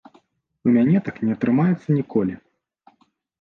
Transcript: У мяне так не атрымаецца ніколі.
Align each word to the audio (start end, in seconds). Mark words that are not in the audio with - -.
У 0.67 0.71
мяне 0.77 1.01
так 1.09 1.19
не 1.27 1.35
атрымаецца 1.35 1.87
ніколі. 1.99 2.33